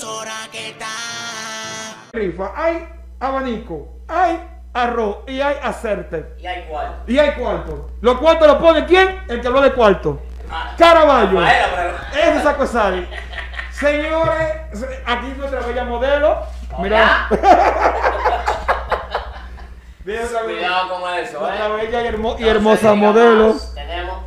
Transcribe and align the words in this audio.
emisora 0.00 0.32
que 0.52 0.68
está. 0.70 0.86
rifa, 2.12 2.52
hay 2.54 2.86
abanico, 3.18 3.88
hay 4.08 4.40
arroz 4.74 5.18
y 5.26 5.40
hay 5.40 5.56
acerte. 5.62 6.34
Y 6.38 6.46
hay 6.46 6.64
cuarto. 6.68 7.10
Y 7.10 7.18
hay 7.18 7.30
cuarto. 7.32 7.90
Los 8.02 8.18
cuartos 8.18 8.46
los 8.46 8.56
pone 8.58 8.84
quién? 8.84 9.22
El 9.28 9.40
que 9.40 9.46
habló 9.46 9.62
de 9.62 9.72
cuarto. 9.72 10.20
Ah, 10.50 10.74
Caraballo. 10.76 11.40
Ese 11.46 12.42
saco 12.42 12.62
de 12.62 12.68
sal. 12.68 13.08
Señores, 13.70 14.52
aquí 15.06 15.26
nuestra 15.36 15.60
bella 15.60 15.84
modelo. 15.84 16.42
Mira. 16.78 17.28
Cuidado 20.04 21.00
con 21.00 21.14
eso, 21.14 21.40
nuestra 21.40 21.66
¿eh? 21.66 21.70
bella 21.86 22.02
y, 22.02 22.06
hermo- 22.06 22.36
y 22.38 22.42
No 22.42 22.46
se 22.46 22.50
hermosa 22.50 22.94
modelo 22.94 23.54
más. 23.54 23.74
Tenemos, 23.74 24.18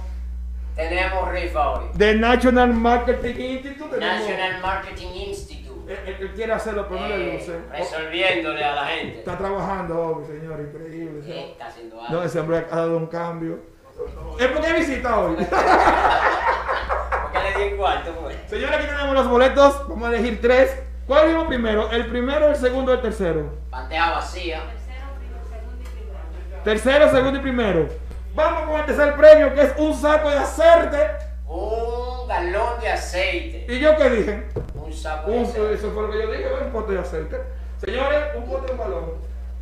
tenemos 0.75 1.31
rifa 1.31 1.69
hoy. 1.69 1.85
de 1.93 2.15
National 2.15 2.73
Marketing 2.73 3.35
Institute. 3.39 3.97
National 3.97 4.59
Marketing 4.61 5.07
Institute. 5.07 5.48
Él, 5.89 6.17
él- 6.19 6.31
quiere 6.35 6.53
hacerlo, 6.53 6.85
pero 6.87 7.01
no 7.01 7.07
le 7.07 7.15
Eh, 7.15 7.33
luce. 7.39 7.59
resolviéndole 7.71 8.63
a 8.63 8.75
la 8.75 8.85
gente. 8.85 9.19
Está 9.19 9.37
trabajando, 9.37 9.99
hoy, 9.99 10.25
señor, 10.25 10.59
increíble. 10.59 11.21
¿Qué 11.25 11.51
está 11.51 11.65
haciendo 11.67 11.95
No, 11.95 12.03
algo? 12.07 12.23
ese 12.23 12.39
hombre 12.39 12.65
ha 12.69 12.75
dado 12.75 12.97
un 12.97 13.07
cambio. 13.07 13.59
Es 14.39 14.47
porque 14.47 14.67
hay 14.67 14.79
visita 14.79 15.19
hoy. 15.19 15.35
¿Por 15.45 15.47
qué 17.31 17.39
le 17.59 17.65
di 17.65 17.71
un 17.71 17.77
cuarto, 17.77 18.11
pues? 18.21 18.37
Señores, 18.47 18.75
aquí 18.77 18.85
tenemos 18.87 19.13
los 19.15 19.27
boletos. 19.27 19.87
Vamos 19.89 20.07
a 20.09 20.13
elegir 20.13 20.39
tres. 20.41 20.75
¿Cuál 21.07 21.27
vimos 21.29 21.47
primero? 21.47 21.89
¿El 21.91 22.05
primero, 22.05 22.47
el 22.49 22.55
segundo 22.55 22.91
o 22.91 22.95
el 22.95 23.01
tercero? 23.01 23.51
Bandeja 23.71 24.11
vacía. 24.11 24.61
Tercero, 26.63 27.09
segundo 27.09 27.39
y 27.39 27.41
primero. 27.41 27.87
Vamos 28.35 28.69
con 28.69 28.79
el 28.79 28.85
tercer 28.85 29.15
premio, 29.15 29.53
que 29.53 29.61
es 29.61 29.73
un 29.77 29.93
saco 29.95 30.29
de 30.29 30.37
acerte. 30.37 30.97
Un 31.47 32.27
galón 32.27 32.79
de 32.79 32.89
aceite. 32.91 33.65
¿Y 33.73 33.79
yo 33.79 33.95
qué 33.97 34.09
dije? 34.11 34.43
Aceite. 35.05 35.73
eso 35.73 35.91
fue 35.91 36.03
lo 36.03 36.11
que 36.11 36.21
yo 36.23 36.31
dije, 36.31 36.47
un 36.65 36.71
pote 36.71 36.93
de 36.93 36.99
aceite. 36.99 37.41
Señores, 37.83 38.35
un 38.35 38.45
pote 38.45 38.67
de 38.67 38.71
un 38.73 38.77
balón. 38.77 39.05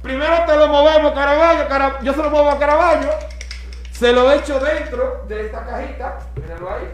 Primero 0.01 0.35
te 0.45 0.55
lo 0.55 0.67
movemos, 0.67 1.11
Caraballo. 1.13 1.67
Cara- 1.67 1.99
yo 2.01 2.13
se 2.13 2.23
lo 2.23 2.29
muevo 2.29 2.49
a 2.49 2.59
Caraballo. 2.59 3.09
Se 3.91 4.13
lo 4.13 4.31
echo 4.31 4.59
dentro 4.59 5.25
de 5.27 5.45
esta 5.47 5.65
cajita. 5.65 6.19
Mírenlo 6.35 6.69
ahí. 6.71 6.91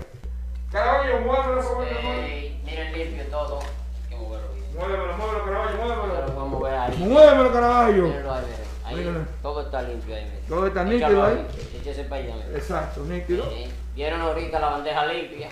Caraballo, 0.71 1.19
muévelo, 1.21 1.61
muévelo, 1.61 1.75
muévelo. 2.01 2.23
Ey, 2.23 2.61
Miren 2.65 2.93
limpio 2.93 3.23
todo. 3.25 3.59
Hay 3.59 4.09
que 4.09 4.15
moverlo 4.15 4.47
bien. 4.53 4.65
Muévelo, 4.75 5.13
muévelo, 5.17 5.45
Caraballo, 5.45 5.77
muévelo. 5.77 6.33
vamos 6.35 6.61
a 6.61 6.65
ver 6.69 6.79
ahí. 6.79 6.97
Muévelo, 6.99 7.53
Caraballo. 7.53 8.03
Mírenlo 8.03 8.33
ahí. 8.33 8.43
Ahí, 8.85 8.95
Mírenlo. 8.95 9.19
todo 9.41 9.61
está 9.61 9.81
limpio 9.81 10.15
ahí, 10.15 10.25
miren. 10.25 10.45
Todo 10.47 10.67
está 10.67 10.83
nítido 10.83 11.23
ahí. 11.25 11.47
Échese 11.81 12.03
para 12.05 12.21
allá. 12.23 12.35
Exacto, 12.55 13.01
nítido. 13.01 13.45
Eh, 13.51 13.69
Vieron 13.95 14.21
ahorita 14.21 14.59
la 14.59 14.69
bandeja 14.69 15.05
limpia. 15.05 15.49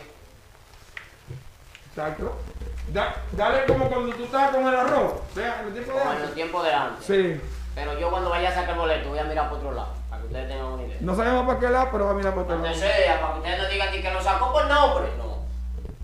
Exacto. 1.89 2.35
Da- 2.89 3.15
dale 3.31 3.65
como 3.65 3.87
cuando 3.89 4.13
tú 4.15 4.23
estás 4.25 4.49
con 4.51 4.67
el 4.67 4.75
arroz. 4.75 5.13
Vea, 5.35 5.63
el 5.65 5.73
tipo 5.73 5.93
de 5.97 6.03
antes. 6.03 6.33
tiempos 6.33 6.63
de 6.65 6.73
antes. 6.73 7.05
Sí. 7.05 7.41
Pero 7.75 7.97
yo 7.97 8.09
cuando 8.09 8.29
vaya 8.29 8.49
a 8.49 8.53
sacar 8.53 8.71
el 8.71 8.79
boleto 8.79 9.09
voy 9.09 9.19
a 9.19 9.23
mirar 9.23 9.49
por 9.49 9.59
otro 9.59 9.71
lado. 9.71 9.93
Para 10.09 10.21
que 10.21 10.27
ustedes 10.27 10.47
tengan 10.49 10.65
una 10.65 10.83
idea. 10.83 10.97
No 10.99 11.15
sabemos 11.15 11.45
para 11.47 11.59
qué 11.59 11.69
lado, 11.69 11.87
pero 11.91 12.05
va 12.05 12.11
a 12.11 12.15
mirar 12.15 12.33
por 12.33 12.43
otro 12.43 12.57
lado. 12.57 12.75
sea, 12.75 13.21
para 13.21 13.33
que 13.33 13.39
ustedes 13.39 13.57
no 13.63 13.69
digan 13.69 13.91
ni 13.91 14.01
que 14.01 14.11
lo 14.11 14.21
sacó 14.21 14.51
por 14.51 14.65
nombre. 14.67 15.05
No. 15.17 15.31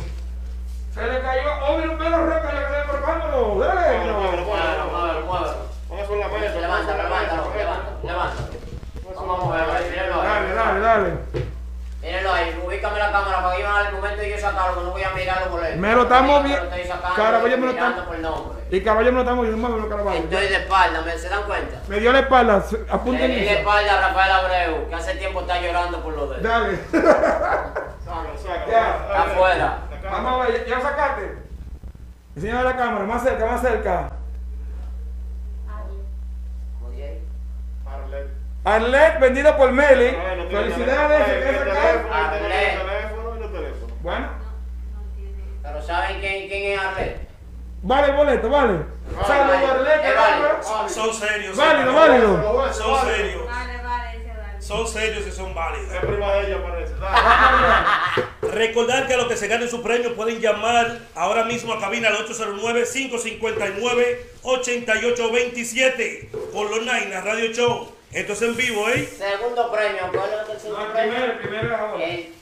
Se 0.94 1.02
le 1.02 1.20
cayó. 1.20 1.50
Oh, 1.68 1.76
mira 1.78 1.90
un 1.90 1.98
pelo 1.98 2.26
roca, 2.26 2.52
ya 2.52 2.60
que 2.60 2.92
se 2.92 3.00
vámonos. 3.00 3.58
Dale. 3.58 3.96
Eso 5.98 6.12
en 6.14 6.20
la 6.20 6.28
mesa. 6.28 6.60
Levántalo, 6.60 7.02
levántalo, 7.02 7.52
levántalo, 7.56 7.98
levántalo. 8.04 8.48
Vamos 9.16 9.40
a 9.40 9.44
moverlo 9.44 9.72
ahí, 9.72 9.90
mírenlo 9.90 10.16
Dale, 10.22 10.46
ahí. 10.48 10.54
dale, 10.54 10.80
dale. 10.80 11.12
Mírenlo 12.02 12.32
ahí, 12.32 12.62
ubícame 12.64 12.98
la 13.00 13.10
cámara 13.10 13.42
para 13.42 13.56
que 13.56 13.62
yo 13.62 13.68
al 13.68 13.92
momento 13.94 14.20
de 14.22 14.30
yo 14.30 14.38
sacarlo, 14.38 14.76
que 14.78 14.84
no 14.84 14.90
voy 14.92 15.02
a 15.02 15.10
mirar 15.10 15.40
los 15.40 15.50
boletos. 15.50 15.76
Me 15.78 15.92
lo 15.94 16.02
estamos 16.02 16.36
Ahí, 16.36 16.42
vi- 16.44 16.50
me 16.50 16.56
lo 16.56 16.64
estoy 16.64 16.84
sacando, 16.84 17.16
Caraballo 17.16 17.56
me 17.58 17.66
lo 17.66 17.72
mirando 17.72 18.00
está- 18.00 18.06
por 18.08 18.18
nombre. 18.20 18.55
Y 18.70 18.80
caballo 18.80 19.10
me 19.12 19.16
lo 19.16 19.20
estamos 19.20 19.46
viendo, 19.46 19.68
muévelo, 19.68 19.88
Caraballo. 19.88 20.18
Estoy 20.18 20.48
de 20.48 20.56
espalda, 20.56 21.02
¿me 21.02 21.12
se 21.16 21.28
dan 21.28 21.44
cuenta? 21.44 21.80
Me 21.88 22.00
dio 22.00 22.12
la 22.12 22.18
espalda, 22.20 22.60
se- 22.62 22.78
Le 22.78 22.90
apunten 22.90 23.30
di 23.30 23.36
de 23.36 23.46
eso. 23.50 23.58
espalda 23.60 23.94
a 23.98 24.08
Rafael 24.08 24.32
Abreu, 24.32 24.88
que 24.88 24.94
hace 24.96 25.14
tiempo 25.14 25.40
está 25.42 25.60
llorando 25.60 26.02
por 26.02 26.14
lo 26.14 26.26
de 26.26 26.36
él. 26.38 26.42
Dale. 26.42 26.78
Sácalo, 26.90 28.36
sácalo. 28.36 28.70
Ya. 28.72 28.96
Está 29.06 29.22
afuera. 29.22 29.78
Vamos 30.10 30.32
a 30.32 30.46
ver, 30.48 30.66
¿ya 30.66 30.80
sacaste? 30.80 31.38
Enseñame 32.34 32.64
la 32.64 32.76
cámara, 32.76 33.04
más 33.04 33.22
cerca, 33.22 33.46
más 33.46 33.60
cerca. 33.60 34.10
Arlet. 37.86 38.28
Arlet, 38.64 39.20
vendido 39.20 39.56
por 39.56 39.70
Meli. 39.70 40.08
Ah, 40.08 40.34
no 40.36 40.48
Felicidades, 40.50 41.28
Arlet. 42.12 42.82
Bueno, 44.02 44.28
Pero 45.62 45.82
¿saben 45.82 46.20
quién, 46.20 46.48
quién 46.48 46.72
es 46.72 46.78
Arlet? 46.84 47.15
Vale 47.86 48.06
el 48.08 48.16
boleto, 48.16 48.48
vale. 48.50 48.74
Es 49.20 49.28
válido. 49.28 50.58
vale. 50.68 50.88
Son 50.90 51.14
serios. 51.14 51.56
Válido, 51.56 51.92
válido. 51.94 52.72
Son 52.72 53.06
serios. 53.06 53.46
Vale, 53.46 53.82
vale. 53.82 54.06
Son 54.60 54.86
serios 54.88 55.24
y 55.26 55.30
son 55.32 55.54
válidos. 55.54 55.92
Es 55.94 56.00
prima 56.00 56.32
de 56.32 56.46
ella, 56.48 56.58
parece. 56.62 56.92
Recordar 58.52 59.06
que 59.06 59.14
a 59.14 59.16
los 59.16 59.26
que 59.28 59.36
se 59.36 59.46
ganen 59.48 59.68
su 59.68 59.80
premio 59.82 60.16
pueden 60.16 60.40
llamar 60.40 60.98
ahora 61.14 61.44
mismo 61.44 61.72
a 61.72 61.80
cabina 61.80 62.08
al 62.08 62.16
809-559-8827 65.06 66.30
por 66.52 66.70
los 66.70 66.84
Naina 66.84 67.20
Radio 67.20 67.52
Show. 67.52 67.92
Esto 68.12 68.32
es 68.32 68.42
en 68.42 68.56
vivo, 68.56 68.88
¿eh? 68.88 69.06
Segundo 69.18 69.70
premio, 69.70 70.00
¿cuál 70.12 70.30
es 70.30 70.48
el 70.54 70.60
segundo 70.60 70.80
No, 70.80 70.86
el 70.86 70.92
premio? 70.92 71.14
primero, 71.14 71.32
el 71.32 71.38
primero 71.38 71.66
es 71.74 71.80
ahora. 71.80 72.04
El- 72.04 72.34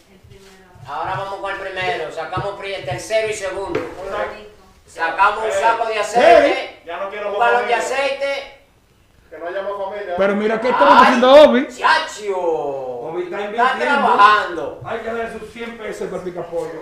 ahora 0.87 1.11
vamos 1.17 1.41
con 1.41 1.51
el 1.53 1.59
primero, 1.61 2.13
sacamos 2.13 2.55
el 2.65 2.85
tercero 2.85 3.29
y 3.29 3.35
segundo. 3.35 3.81
Sacamos 4.95 5.45
un 5.45 5.51
saco 5.51 5.87
de 5.87 5.99
aceite, 5.99 6.81
Ya 6.87 6.97
no 6.99 7.11
quiero 7.11 7.33
un 7.33 7.39
balón 7.39 7.67
de 7.67 7.75
aceite. 7.75 8.61
Que 9.29 9.39
no 9.39 9.49
haya 9.49 9.63
más 9.63 9.73
familia. 9.85 10.15
Pero 10.17 10.37
mira 10.37 10.61
que 10.61 10.69
estamos 10.69 11.03
haciendo 11.03 11.33
Obi. 11.35 11.67
¡Chacho! 11.67 12.39
Obi 12.39 13.23
está 13.25 13.41
Está 13.41 13.45
invirtiendo. 13.51 13.85
trabajando. 14.07 14.81
Hay 14.85 14.99
que 15.01 15.07
darle 15.07 15.39
sus 15.39 15.53
100 15.53 15.79
pesos 15.79 16.09
para 16.09 16.23
el 16.23 16.29
picapollo. 16.31 16.81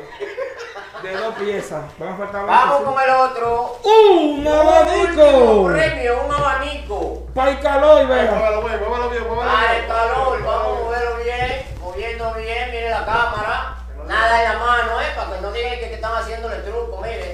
de 1.03 1.13
dos 1.17 1.35
piezas. 1.37 1.85
Van 1.99 2.09
a 2.13 2.17
faltar 2.19 2.45
Vamos 2.47 2.85
25. 2.85 2.93
con 2.95 3.03
el 3.03 3.11
otro. 3.11 3.79
¡Un 3.83 4.47
abanico! 4.47 5.65
premio, 5.73 6.23
un 6.27 6.35
abanico. 6.35 7.27
Para 7.35 7.51
el 7.53 7.61
calor, 7.61 8.07
vea. 8.07 8.31
Muévelo 8.33 8.63
bien, 8.63 8.79
muévelo 8.81 9.09
bien, 9.11 9.27
muévelo 9.27 9.51
bien. 9.59 9.81
el 9.83 9.87
calor, 9.89 10.43
vamos 10.45 10.79
a 10.79 10.83
moverlo 10.85 11.17
bien, 11.25 11.67
moviendo 11.81 12.35
bien, 12.35 12.71
mire 12.71 12.91
la 12.91 13.05
cámara. 13.07 13.77
Nada 14.07 14.43
en 14.45 14.53
la 14.53 14.59
mano, 14.59 15.01
eh, 15.01 15.07
para 15.17 15.31
que 15.37 15.41
no 15.41 15.53
digan 15.53 15.73
que, 15.79 15.89
que 15.89 15.95
están 15.95 16.15
haciéndole 16.15 16.57
truco, 16.59 17.01
mire. 17.01 17.32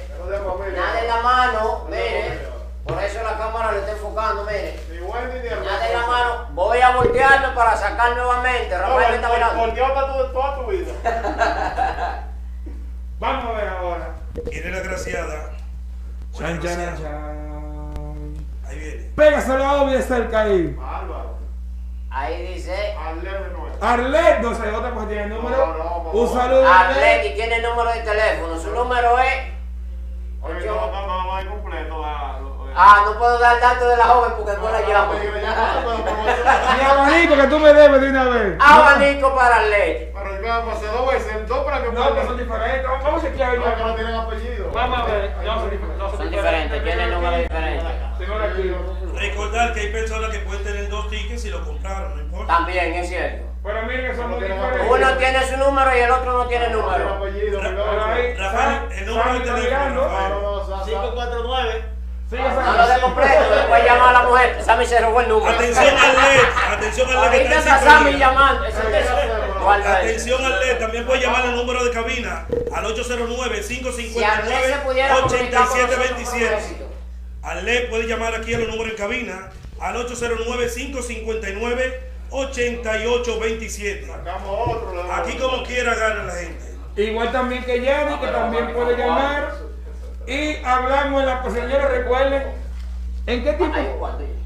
Nada 0.56 1.00
en 1.00 1.06
la 1.08 1.16
mano, 1.20 1.84
mire. 1.88 2.48
Por 2.86 3.02
eso 3.02 3.22
la 3.22 3.36
cámara 3.36 3.72
le 3.72 3.78
está 3.80 3.92
enfocando, 3.92 4.44
mire. 4.44 4.80
Nada 5.64 5.86
en 5.86 5.92
la 6.00 6.06
mano. 6.06 6.46
Voy 6.52 6.80
a 6.80 6.90
voltearlo 6.96 7.54
para 7.54 7.76
sacar 7.76 8.16
nuevamente. 8.16 8.76
Rafael 8.78 9.10
me 9.10 9.16
está 9.16 9.28
mirando. 9.28 9.66
Dios, 9.74 9.88
está 9.88 10.06
tu- 10.06 10.32
toda 10.32 10.54
tu 10.56 10.66
vida. 10.66 10.92
Vamos 13.18 13.44
a 13.46 13.52
ver 13.58 13.68
ahora. 13.68 14.14
Viene 14.50 14.70
la 14.70 14.80
graciada. 14.80 15.50
Chan, 16.32 16.60
chan, 16.62 16.96
chan. 17.02 18.34
Ahí 18.66 18.78
viene. 18.78 19.10
Pégaselo 19.16 19.64
a 19.64 19.82
Obi 19.82 19.92
de 19.94 20.02
cerca 20.02 20.40
ahí. 20.42 20.68
Bárbaro. 20.78 21.38
Ahí 22.10 22.54
dice. 22.54 22.94
Arlet, 23.80 24.40
no 24.40 24.54
sé, 24.54 24.70
otra 24.70 24.92
pues 24.94 25.08
tiene 25.08 25.24
el 25.24 25.28
número. 25.30 25.56
No, 25.56 25.66
no, 25.76 26.02
no. 26.04 26.10
Un 26.10 26.28
saludo 26.32 26.66
Arlet. 26.66 27.26
y 27.26 27.34
tiene 27.34 27.56
el 27.56 27.62
número 27.62 27.92
de 27.92 28.00
teléfono. 28.00 28.58
Su 28.58 28.70
número 28.70 29.18
es. 29.18 29.57
Oye, 30.42 30.66
no, 30.66 30.74
no, 30.90 31.06
no, 31.06 31.24
no 31.24 31.34
hay 31.36 31.46
completo. 31.46 31.88
lo- 31.98 32.62
oye. 32.62 32.72
Ah, 32.76 33.02
no 33.06 33.18
puedo 33.18 33.38
dar 33.38 33.60
datos 33.60 33.88
de 33.88 33.96
la 33.96 34.04
joven 34.04 34.32
porque 34.36 34.52
no 34.60 34.70
la 34.70 34.80
llamo. 34.80 35.12
Mi 35.14 36.84
abanico 36.84 37.34
que 37.36 37.46
tú 37.48 37.58
me 37.58 37.72
debes 37.74 38.00
de 38.00 38.10
una 38.10 38.24
vez. 38.24 38.56
Abanico 38.60 39.34
para 39.34 39.56
Arlet. 39.56 40.12
Pero 40.14 40.42
ya 40.42 40.64
pasé 40.64 40.86
dos 40.86 41.10
veces, 41.12 41.48
dos 41.48 41.64
para 41.64 41.82
que 41.82 41.90
No, 41.92 42.14
que 42.14 42.24
son 42.24 42.36
diferentes. 42.38 42.82
Vamos 42.84 43.04
vamos 43.04 43.24
a 43.24 43.26
chequear 43.26 43.58
No, 43.58 43.74
que 43.76 43.82
no 43.82 43.94
tienen 43.94 44.14
apellido. 44.14 44.70
Vamos 44.72 44.98
a 45.00 45.04
ver. 45.06 45.36
No, 45.44 45.54
son 45.60 45.70
diferentes. 45.70 46.10
Son 46.18 46.30
diferentes, 46.30 46.84
tienen 46.84 47.10
números 47.10 47.38
diferentes. 47.40 47.84
Recordar 49.14 49.72
que 49.74 49.80
hay 49.80 49.92
personas 49.92 50.30
que 50.30 50.38
pueden 50.40 50.62
tener 50.64 50.88
dos 50.88 51.08
tickets 51.10 51.44
y 51.46 51.50
lo 51.50 51.64
compraron, 51.64 52.14
no 52.16 52.22
importa. 52.22 52.46
También, 52.58 52.94
es 52.94 53.08
cierto. 53.08 53.47
Pero 53.62 53.82
miren 53.82 54.10
que 54.10 54.16
son 54.16 54.30
muy 54.30 54.40
No 54.40 54.46
diferentes. 54.46 54.86
Uno 54.90 55.16
tiene 55.18 55.46
su 55.48 55.56
número 55.56 55.96
y 55.96 56.00
el 56.00 56.10
otro 56.10 56.32
no 56.32 56.46
tiene 56.46 56.68
No 56.68 56.82
número. 56.82 57.04
Rafael, 58.38 58.82
el 58.92 59.06
número 59.06 59.32
de 59.34 59.40
teléfono, 59.40 59.62
mirando. 59.62 60.04
Rafael. 60.04 60.30
No, 60.30 60.40
no, 60.40 60.56
no, 60.58 60.64
sa- 60.66 60.78
sa- 60.78 60.84
549 60.84 61.84
Sigue 62.30 62.42
No 62.42 62.48
Sam. 62.62 62.76
lo 62.76 62.86
de 62.88 63.00
completo, 63.00 63.54
después 63.54 63.84
llama 63.86 64.10
a 64.10 64.12
la 64.12 64.22
mujer. 64.24 64.62
Sammy 64.62 64.84
se 64.86 65.00
robó 65.00 65.20
el 65.22 65.28
número. 65.30 65.50
Atención 65.50 65.96
al 65.96 66.12
LED, 66.14 66.40
atención 66.76 67.08
al 67.08 67.14
LED 67.14 67.30
que 67.30 67.36
Ahorita 67.38 67.58
está 67.58 67.80
Sammy 67.80 68.18
llamando. 68.18 68.64
Guarda 69.62 70.00
eso. 70.02 70.08
Atención 70.08 70.44
al 70.44 70.60
LED, 70.60 70.78
también 70.78 71.06
puede 71.06 71.20
llamar 71.22 71.42
al 71.42 71.56
número 71.56 71.84
de 71.84 71.90
cabina 71.90 72.46
al 72.70 72.84
Si 72.94 74.22
Arlet 74.22 74.64
se 74.66 74.76
pudiera 74.84 75.14
comunicar 75.14 75.66
con 75.66 75.78
nosotros, 75.78 75.96
por 75.96 75.98
859-8727. 75.98 76.54
éxito. 76.58 76.84
Al 77.42 77.64
LED 77.64 77.88
puede 77.88 78.06
llamar 78.06 78.34
aquí 78.34 78.52
a 78.54 78.58
los 78.58 78.68
números 78.68 78.90
en 78.92 78.96
cabina 78.98 79.50
al 79.80 79.96
809-559-8827. 79.96 81.38
Sacamos 81.48 82.07
otro. 84.46 84.92
le 84.92 85.02
damos. 85.02 85.18
Aquí 85.18 85.38
como 85.38 85.62
quiera 85.62 85.94
gana 85.94 86.24
la 86.24 86.34
gente. 86.34 86.64
Igual 86.96 87.32
también 87.32 87.64
que 87.64 87.80
Yanni, 87.80 88.18
que 88.18 88.26
también 88.26 88.72
puede 88.72 88.96
llamar. 88.96 89.54
Y 90.26 90.56
hablamos 90.64 91.20
en 91.20 91.26
la 91.26 91.42
pues, 91.42 91.54
señores, 91.54 91.90
recuerden. 91.90 92.42
¿En 93.26 93.44
qué 93.44 93.52
tipo? 93.52 93.74
Hay 93.74 93.86
un. 93.86 94.38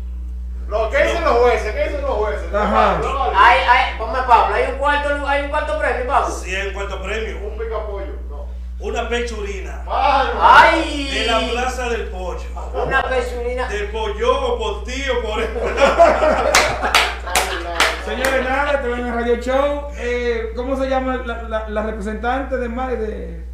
Lo 0.68 0.88
que 0.88 1.04
dicen 1.04 1.24
los 1.24 1.38
jueces, 1.38 1.74
¿qué 1.74 1.84
dicen 1.84 2.02
los 2.02 2.12
jueces? 2.12 2.54
Ajá. 2.54 3.00
Hay, 3.34 3.58
hay, 3.60 3.98
ponme 3.98 4.18
Pablo, 4.26 4.54
hay 4.54 4.72
un 4.72 4.78
cuarto, 4.78 5.26
hay 5.26 5.42
un 5.42 5.50
cuarto 5.50 5.78
premio, 5.78 6.06
Pablo. 6.06 6.34
100 6.34 6.72
cuarto 6.72 7.02
premio. 7.02 7.38
Un 7.46 7.58
pica 7.58 7.86
pollo. 7.86 8.12
No. 8.30 8.46
Una 8.80 9.08
pechurina. 9.08 9.84
Ay, 9.86 11.10
de 11.12 11.26
la 11.26 11.40
plaza 11.50 11.90
del 11.90 12.08
pollo. 12.08 12.40
una 12.74 13.02
pesulina. 13.02 13.68
De 13.68 13.80
pollo 13.84 14.46
o 14.46 14.58
por 14.58 14.84
ti 14.84 15.04
o 15.10 15.20
por 15.20 15.42
Señores, 18.04 18.44
nada, 18.48 18.82
te 18.82 18.88
ven 18.88 19.06
en 19.06 19.14
Radio 19.14 19.36
Show. 19.36 19.88
Eh, 19.96 20.52
¿Cómo 20.56 20.76
se 20.76 20.88
llama 20.88 21.18
la, 21.24 21.42
la- 21.42 21.68
la 21.68 21.82
representante 21.84 22.56
de 22.56 22.68
Mar 22.68 22.96
de 22.98 23.44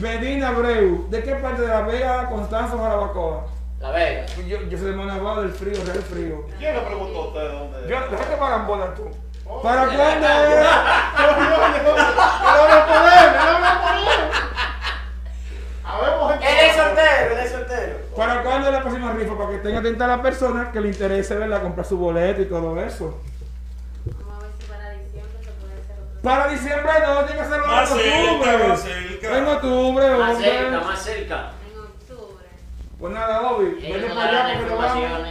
Medina 0.00 0.48
Abreu? 0.48 1.06
¿De 1.08 1.22
qué 1.22 1.34
parte 1.36 1.62
de 1.62 1.68
la 1.68 1.80
Vega, 1.82 2.28
Constanza 2.28 2.74
o 2.76 2.82
Jarabacoa? 2.82 3.46
La 3.80 3.90
Vega. 3.92 4.26
Yo, 4.46 4.60
yo 4.68 4.78
soy 4.78 4.90
de 4.90 4.96
Manabao 4.96 5.40
del 5.42 5.52
frío, 5.52 5.82
real 5.86 6.02
frío. 6.02 6.44
¿Quién 6.58 6.74
le 6.74 6.80
preguntó 6.82 7.18
a 7.18 7.26
usted 7.28 7.50
dónde? 7.50 7.88
Yo, 7.88 8.00
déjate 8.10 8.36
para 8.36 8.56
Gambola 8.58 8.94
tú. 8.94 9.08
¿Para 9.62 9.86
cuándo? 9.86 10.28
No, 11.18 11.26
no, 11.26 11.40
no, 11.40 11.48
no, 11.48 11.58
no 11.58 12.68
lo 12.68 12.86
podemos, 12.86 13.44
no 13.44 13.58
lo 13.58 13.80
podemos. 13.82 14.36
Habemos 15.84 16.32
gente- 16.32 16.46
Él 16.48 16.70
es 16.70 16.76
soltero, 16.76 17.32
él 17.32 17.38
es 17.38 17.50
soltero. 17.52 17.96
¿Para 18.18 18.42
cuándo 18.42 18.66
es 18.68 18.72
la 18.74 18.80
próxima 18.82 19.12
rifa? 19.12 19.38
Para 19.38 19.50
que 19.50 19.58
tenga 19.58 19.78
atenta 19.78 20.04
a 20.04 20.08
la 20.08 20.22
persona 20.22 20.72
que 20.72 20.80
le 20.80 20.88
interese 20.88 21.36
verla, 21.36 21.60
comprar 21.62 21.86
su 21.86 21.96
boleto 21.96 22.42
y 22.42 22.46
todo 22.46 22.80
eso. 22.82 23.16
Vamos 24.04 24.42
a 24.42 24.46
ver 24.46 24.52
si 24.58 24.66
para 24.66 24.90
diciembre 24.90 25.38
se 25.44 25.50
puede 25.52 25.74
hacer 25.74 25.96
otro. 26.02 26.22
Para 26.22 26.48
diciembre 26.48 26.92
no, 27.06 27.24
tiene 27.24 27.32
que 27.34 27.46
hacerlo 27.46 27.64
en 27.64 27.70
Más 27.70 27.88
cerca, 27.88 28.32
octubre. 28.32 28.68
más 28.68 28.80
cerca. 28.82 29.38
En 29.38 29.46
octubre, 29.46 30.16
Más 30.16 30.38
cerca, 30.38 30.64
hombre. 30.66 30.80
más 30.84 31.02
cerca. 31.02 31.52
En 31.70 31.78
octubre. 31.78 32.44
Pues 32.98 33.12
nada, 33.14 33.50
Obi, 33.52 33.64
vete 33.80 34.08
para 34.08 34.22
allá 34.22 34.32
darán 34.32 34.46
para 34.46 34.58
que 34.58 34.64
nos 34.70 34.78
vamos. 34.78 35.28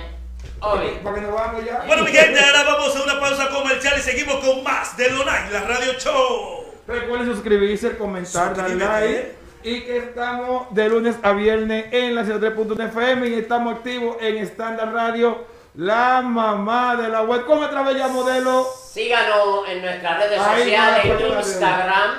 Oye, 0.59 0.89
Para 1.03 1.15
que 1.15 1.21
nos 1.21 1.33
vamos 1.33 1.65
ya. 1.65 1.83
Bueno, 1.85 2.03
mi 2.03 2.11
gente, 2.11 2.39
ahora 2.39 2.63
vamos 2.63 2.95
a 2.95 3.03
una 3.03 3.19
pausa 3.19 3.49
comercial 3.49 3.93
y 3.97 4.01
seguimos 4.01 4.35
con 4.43 4.63
más 4.63 4.95
de 4.97 5.09
Lonay, 5.11 5.51
la 5.51 5.61
radio 5.61 5.93
show. 5.99 6.63
Recuerden 6.87 7.27
suscribirse, 7.27 7.97
comentar, 7.97 8.55
dar 8.55 8.69
like. 8.69 9.35
Y 9.69 9.81
que 9.81 9.97
estamos 9.97 10.73
de 10.73 10.87
lunes 10.87 11.15
a 11.23 11.33
viernes 11.33 11.87
en 11.91 12.15
la 12.15 12.23
103.1 12.23 12.85
FM 12.87 13.27
y 13.27 13.33
estamos 13.33 13.75
activos 13.75 14.15
en 14.21 14.37
Standard 14.37 14.93
Radio, 14.93 15.43
la 15.75 16.21
mamá 16.21 16.95
de 16.95 17.09
la 17.09 17.23
web. 17.23 17.45
Con 17.45 17.61
otra 17.61 17.81
bella 17.81 18.07
modelo. 18.07 18.65
síganos 18.93 19.67
en 19.67 19.81
nuestras 19.81 20.19
redes 20.23 20.39
Ahí 20.39 20.61
sociales, 20.63 21.11
va, 21.11 21.25
en 21.27 21.37
Instagram, 21.39 22.11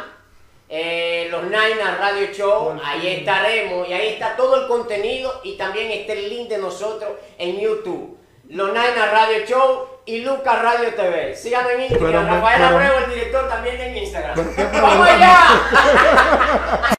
eh, 0.68 1.28
los 1.30 1.44
Nine 1.44 1.82
Radio 1.98 2.26
Show, 2.34 2.64
Por 2.74 2.80
ahí 2.84 3.00
fin. 3.00 3.10
estaremos 3.20 3.88
y 3.88 3.92
ahí 3.94 4.08
está 4.08 4.36
todo 4.36 4.60
el 4.62 4.68
contenido 4.68 5.40
y 5.42 5.56
también 5.56 5.90
está 5.90 6.12
el 6.12 6.28
link 6.28 6.48
de 6.50 6.58
nosotros 6.58 7.12
en 7.38 7.58
YouTube. 7.58 8.18
Los 8.50 8.68
Nine 8.68 8.94
Radio 9.10 9.46
Show 9.46 9.86
y 10.04 10.20
Lucas 10.20 10.62
Radio 10.62 10.94
TV. 10.94 11.34
Síganos 11.34 11.72
en 11.72 11.80
Instagram. 11.82 12.10
Pero 12.26 12.34
Rafael 12.36 12.62
pero- 12.62 12.76
Abreu, 12.76 13.04
el 13.04 13.10
director, 13.14 13.48
también 13.48 13.80
en 13.80 13.96
Instagram. 13.96 14.34
Pero 14.54 14.82
¡Vamos 14.82 15.06
allá! 15.08 15.38